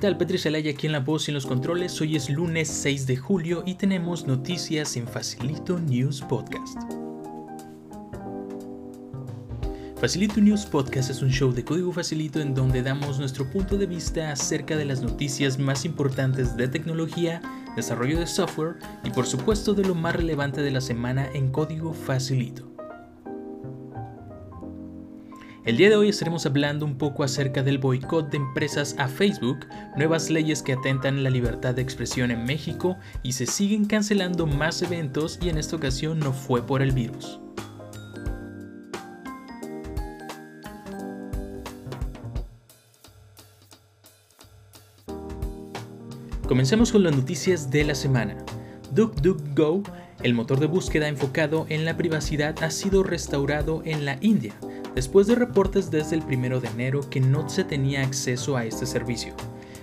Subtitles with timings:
[0.00, 0.16] ¿Qué tal?
[0.16, 2.00] Petri Celaya aquí en la voz y en los controles.
[2.00, 6.78] Hoy es lunes 6 de julio y tenemos noticias en Facilito News Podcast.
[10.00, 13.84] Facilito News Podcast es un show de código facilito en donde damos nuestro punto de
[13.84, 17.42] vista acerca de las noticias más importantes de tecnología,
[17.76, 21.92] desarrollo de software y por supuesto de lo más relevante de la semana en código
[21.92, 22.69] facilito.
[25.66, 29.66] El día de hoy estaremos hablando un poco acerca del boicot de empresas a Facebook,
[29.94, 34.80] nuevas leyes que atentan la libertad de expresión en México y se siguen cancelando más
[34.80, 37.40] eventos y en esta ocasión no fue por el virus.
[46.48, 48.34] Comencemos con las noticias de la semana.
[48.94, 49.82] DuckDuckGo,
[50.22, 54.54] el motor de búsqueda enfocado en la privacidad, ha sido restaurado en la India
[54.94, 58.86] después de reportes desde el 1 de enero que no se tenía acceso a este
[58.86, 59.34] servicio.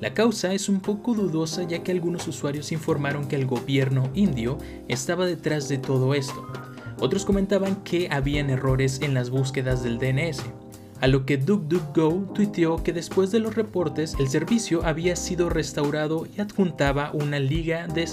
[0.00, 4.58] La causa es un poco dudosa ya que algunos usuarios informaron que el gobierno indio
[4.86, 6.46] estaba detrás de todo esto.
[7.00, 10.42] Otros comentaban que habían errores en las búsquedas del DNS,
[11.00, 16.26] a lo que DuckDuckGo tuiteó que después de los reportes el servicio había sido restaurado
[16.26, 18.08] y adjuntaba una liga de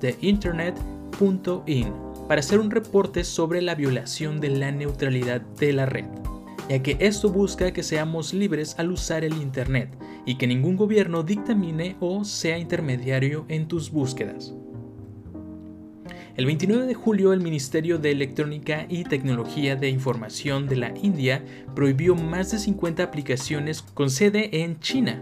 [0.00, 6.04] the Internet.in para hacer un reporte sobre la violación de la neutralidad de la red,
[6.68, 9.88] ya que esto busca que seamos libres al usar el Internet
[10.26, 14.54] y que ningún gobierno dictamine o sea intermediario en tus búsquedas.
[16.36, 21.44] El 29 de julio el Ministerio de Electrónica y Tecnología de Información de la India
[21.74, 25.20] prohibió más de 50 aplicaciones con sede en China,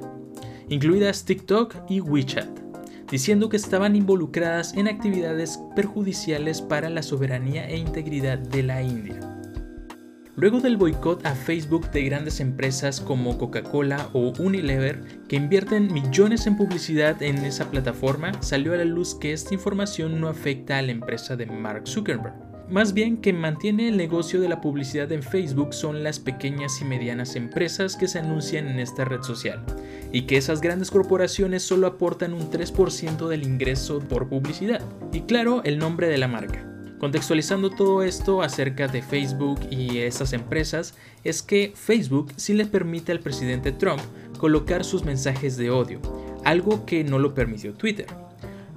[0.69, 2.66] incluidas TikTok y WeChat
[3.11, 9.21] diciendo que estaban involucradas en actividades perjudiciales para la soberanía e integridad de la India.
[10.39, 16.47] Luego del boicot a Facebook de grandes empresas como Coca-Cola o Unilever, que invierten millones
[16.47, 20.83] en publicidad en esa plataforma, salió a la luz que esta información no afecta a
[20.83, 22.46] la empresa de Mark Zuckerberg.
[22.69, 26.85] Más bien que mantiene el negocio de la publicidad en Facebook son las pequeñas y
[26.85, 29.65] medianas empresas que se anuncian en esta red social,
[30.11, 34.81] y que esas grandes corporaciones solo aportan un 3% del ingreso por publicidad.
[35.13, 36.67] Y claro, el nombre de la marca.
[36.99, 43.13] Contextualizando todo esto acerca de Facebook y esas empresas, es que Facebook sí le permite
[43.13, 44.01] al presidente Trump
[44.39, 46.01] colocar sus mensajes de odio,
[46.45, 48.07] algo que no lo permitió Twitter.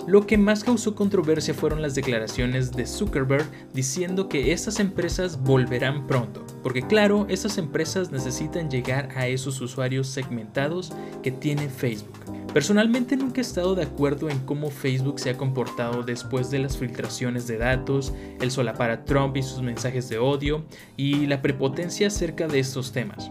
[0.10, 6.08] Lo que más causó controversia fueron las declaraciones de Zuckerberg diciendo que estas empresas volverán
[6.08, 12.18] pronto, porque claro, estas empresas necesitan llegar a esos usuarios segmentados que tiene Facebook.
[12.56, 16.76] Personalmente nunca he estado de acuerdo en cómo Facebook se ha comportado después de las
[16.76, 20.66] filtraciones de datos, el solapar a Trump y sus mensajes de odio
[20.98, 23.30] y la prepotencia acerca de estos temas.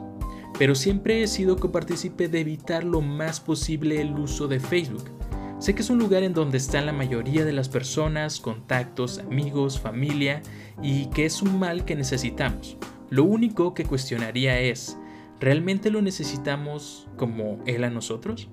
[0.61, 5.11] Pero siempre he sido copartícipe de evitar lo más posible el uso de Facebook
[5.59, 9.81] Sé que es un lugar en donde están la mayoría de las personas, contactos, amigos,
[9.81, 10.41] familia,
[10.81, 12.77] y que es un mal que necesitamos.
[13.11, 14.97] Lo único que cuestionaría es,
[15.41, 18.49] ¿realmente lo necesitamos como Él a nosotros?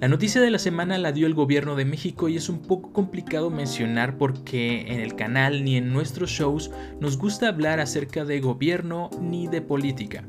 [0.00, 2.94] La noticia de la semana la dio el gobierno de México y es un poco
[2.94, 8.40] complicado mencionar porque en el canal ni en nuestros shows nos gusta hablar acerca de
[8.40, 10.24] gobierno ni de política,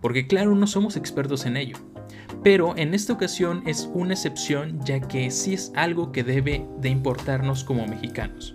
[0.00, 1.76] porque claro no somos expertos en ello
[2.42, 6.88] pero en esta ocasión es una excepción ya que sí es algo que debe de
[6.88, 8.54] importarnos como mexicanos.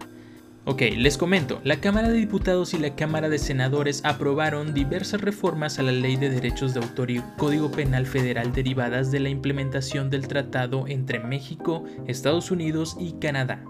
[0.67, 5.77] Ok, les comento, la Cámara de Diputados y la Cámara de Senadores aprobaron diversas reformas
[5.77, 10.09] a la Ley de Derechos de Autor y Código Penal Federal derivadas de la implementación
[10.09, 13.63] del tratado entre México, Estados Unidos y Canadá,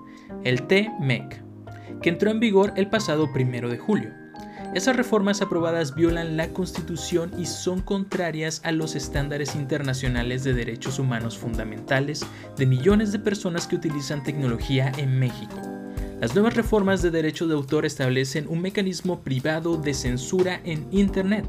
[0.45, 1.43] el TMEC,
[2.01, 4.24] que entró en vigor el pasado 1 de julio.
[4.75, 10.99] Esas reformas aprobadas violan la Constitución y son contrarias a los estándares internacionales de derechos
[10.99, 12.25] humanos fundamentales
[12.57, 15.61] de millones de personas que utilizan tecnología en México.
[16.19, 21.47] Las nuevas reformas de derecho de autor establecen un mecanismo privado de censura en Internet,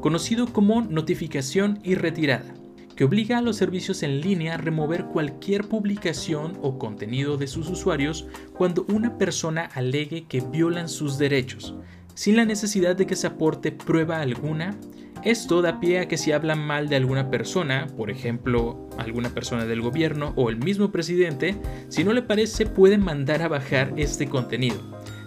[0.00, 2.54] conocido como notificación y retirada,
[2.96, 7.70] que obliga a los servicios en línea a remover cualquier publicación o contenido de sus
[7.70, 11.76] usuarios cuando una persona alegue que violan sus derechos,
[12.20, 14.76] sin la necesidad de que se aporte prueba alguna.
[15.24, 19.64] Esto da pie a que si hablan mal de alguna persona, por ejemplo, alguna persona
[19.64, 21.56] del gobierno o el mismo presidente,
[21.88, 24.76] si no le parece puede mandar a bajar este contenido.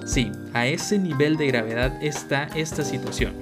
[0.06, 3.34] Sí, a ese nivel de gravedad está esta situación.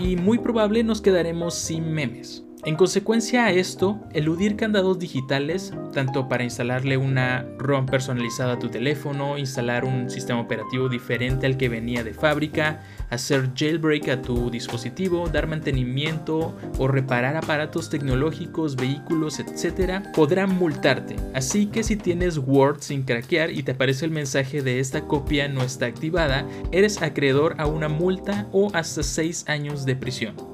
[0.00, 2.44] Y muy probable nos quedaremos sin memes.
[2.62, 8.68] En consecuencia a esto, eludir candados digitales, tanto para instalarle una ROM personalizada a tu
[8.68, 14.50] teléfono, instalar un sistema operativo diferente al que venía de fábrica, hacer jailbreak a tu
[14.50, 21.16] dispositivo, dar mantenimiento o reparar aparatos tecnológicos, vehículos, etc., podrán multarte.
[21.32, 25.48] Así que si tienes Word sin craquear y te aparece el mensaje de esta copia
[25.48, 30.49] no está activada, eres acreedor a una multa o hasta 6 años de prisión.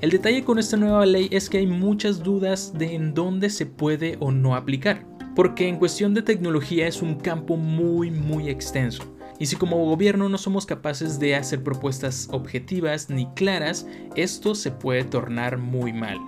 [0.00, 3.66] El detalle con esta nueva ley es que hay muchas dudas de en dónde se
[3.66, 5.04] puede o no aplicar,
[5.36, 9.04] porque en cuestión de tecnología es un campo muy muy extenso.
[9.38, 13.86] Y si como gobierno no somos capaces de hacer propuestas objetivas ni claras,
[14.16, 16.18] esto se puede tornar muy mal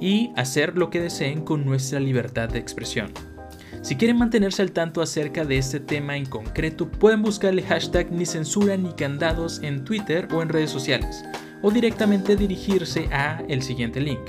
[0.00, 3.10] y hacer lo que deseen con nuestra libertad de expresión.
[3.82, 8.12] Si quieren mantenerse al tanto acerca de este tema en concreto, pueden buscar el hashtag
[8.12, 11.24] ni censura ni candados en Twitter o en redes sociales
[11.62, 14.20] o directamente dirigirse a el siguiente link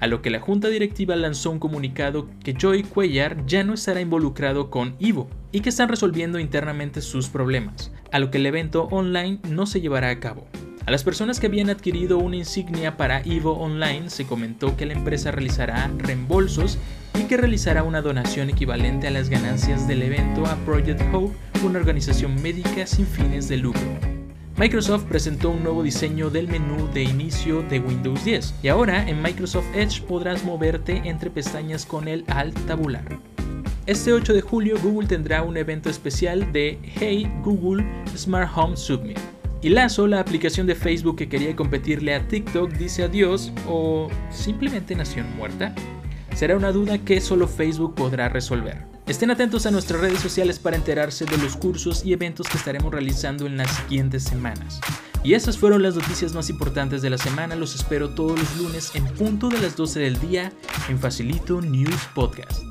[0.00, 4.00] a lo que la junta directiva lanzó un comunicado que Joey Cuellar ya no estará
[4.00, 8.84] involucrado con Ivo y que están resolviendo internamente sus problemas, a lo que el evento
[8.84, 10.46] online no se llevará a cabo.
[10.86, 14.94] A las personas que habían adquirido una insignia para Evo Online se comentó que la
[14.94, 16.78] empresa realizará reembolsos
[17.18, 21.78] y que realizará una donación equivalente a las ganancias del evento a Project Hope, una
[21.78, 23.82] organización médica sin fines de lucro.
[24.56, 29.22] Microsoft presentó un nuevo diseño del menú de inicio de Windows 10 y ahora en
[29.22, 33.18] Microsoft Edge podrás moverte entre pestañas con el Alt tabular.
[33.86, 37.84] Este 8 de julio Google tendrá un evento especial de Hey Google
[38.16, 39.18] Smart Home Submit.
[39.62, 44.94] Y Lazo, la aplicación de Facebook que quería competirle a TikTok, dice adiós o simplemente
[44.94, 45.74] nació muerta.
[46.34, 48.86] Será una duda que solo Facebook podrá resolver.
[49.06, 52.90] Estén atentos a nuestras redes sociales para enterarse de los cursos y eventos que estaremos
[52.90, 54.80] realizando en las siguientes semanas.
[55.22, 57.54] Y esas fueron las noticias más importantes de la semana.
[57.54, 60.52] Los espero todos los lunes en punto de las 12 del día
[60.88, 62.62] en Facilito News Podcast.